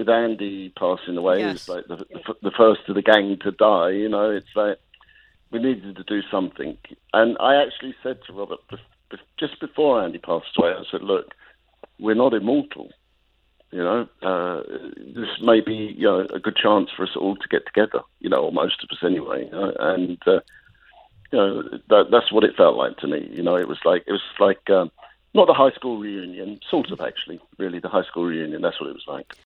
[0.00, 1.66] with Andy passing away, Yes.
[1.66, 3.90] he was like the, the, first of the gang to die.
[3.90, 4.78] You know, it's like
[5.50, 6.76] we needed to do something.
[7.12, 8.60] And I actually said to Robert
[9.38, 11.34] just before Andy passed away, I said, "Look,
[11.98, 12.90] we're not immortal.
[13.72, 14.62] You know, uh,
[14.96, 18.00] this may be you know a good chance for us all to get together.
[18.20, 19.44] You know, or most of us anyway.
[19.44, 19.72] You know?
[19.78, 20.40] And uh,
[21.32, 23.28] you know that, that's what it felt like to me.
[23.32, 24.90] You know, it was like it was like um,
[25.34, 28.62] not the high school reunion, sort of actually, really the high school reunion.
[28.62, 29.34] That's what it was like.